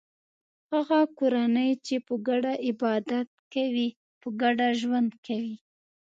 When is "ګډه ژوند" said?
4.41-5.11